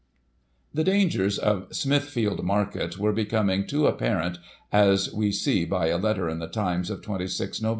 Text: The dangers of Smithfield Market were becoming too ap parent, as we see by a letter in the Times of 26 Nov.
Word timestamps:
The 0.73 0.83
dangers 0.83 1.37
of 1.37 1.75
Smithfield 1.75 2.43
Market 2.43 2.97
were 2.97 3.13
becoming 3.13 3.67
too 3.67 3.87
ap 3.87 3.99
parent, 3.99 4.39
as 4.71 5.13
we 5.13 5.31
see 5.31 5.63
by 5.63 5.89
a 5.89 5.99
letter 5.99 6.27
in 6.27 6.39
the 6.39 6.47
Times 6.47 6.89
of 6.89 7.03
26 7.03 7.61
Nov. 7.61 7.69